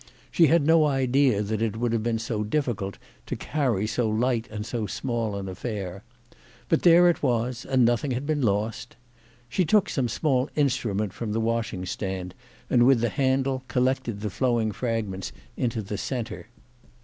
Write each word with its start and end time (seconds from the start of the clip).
She 0.31 0.47
had 0.47 0.61
had 0.61 0.65
no 0.65 0.87
idea 0.87 1.43
that 1.43 1.61
it 1.61 1.77
would 1.77 1.93
have 1.93 2.01
been 2.01 2.17
so 2.17 2.43
difficult 2.43 2.97
to 3.27 3.35
carry 3.35 3.85
so 3.85 4.09
light 4.09 4.47
and 4.49 4.65
so 4.65 4.87
small 4.87 5.35
an 5.35 5.47
affair. 5.47 6.03
But 6.69 6.81
there 6.81 7.07
it 7.07 7.21
was, 7.21 7.67
and 7.69 7.85
nothing 7.85 8.09
had 8.09 8.25
been 8.25 8.41
lost. 8.41 8.95
She 9.47 9.63
took 9.63 9.89
some 9.89 10.07
small 10.07 10.49
instrument 10.55 11.13
from 11.13 11.33
the 11.33 11.39
washing 11.39 11.85
stand, 11.85 12.33
and 12.67 12.87
with 12.87 12.99
the 12.99 13.09
handle 13.09 13.63
collected 13.67 14.21
the 14.21 14.31
flowing 14.31 14.71
fragments 14.71 15.31
into 15.55 15.83
the 15.83 15.99
centre. 15.99 16.47